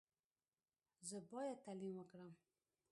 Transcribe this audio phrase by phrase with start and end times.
[1.07, 2.31] زه باید تعلیم وکړم.